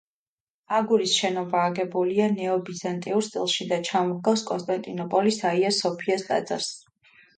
აგურის 0.77 1.11
შენობა 1.17 1.59
აგებულია 1.65 2.29
ნეობიზანტიურ 2.37 3.25
სტილში 3.27 3.67
და 3.75 3.79
ჩამოჰგავს 3.91 4.45
კონსტანტინოპოლის 4.49 5.39
აია-სოფიას 5.51 6.27
ტაძარს. 6.31 6.73